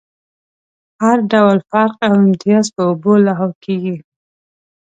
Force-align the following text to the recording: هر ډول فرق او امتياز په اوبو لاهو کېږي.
هر 1.03 1.17
ډول 1.31 1.57
فرق 1.69 1.97
او 2.07 2.13
امتياز 2.25 2.65
په 2.75 2.81
اوبو 2.89 3.13
لاهو 3.25 3.49
کېږي. 3.63 3.97